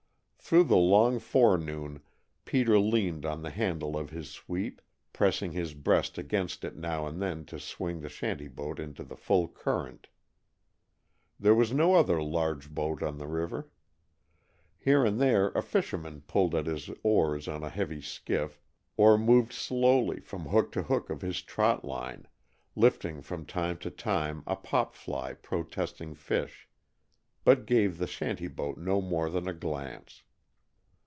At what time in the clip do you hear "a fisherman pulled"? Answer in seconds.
15.51-16.53